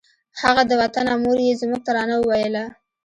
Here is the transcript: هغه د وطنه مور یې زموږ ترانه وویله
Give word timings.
هغه 0.41 0.61
د 0.67 0.71
وطنه 0.81 1.13
مور 1.23 1.37
یې 1.45 1.59
زموږ 1.61 1.81
ترانه 1.87 2.15
وویله 2.19 2.63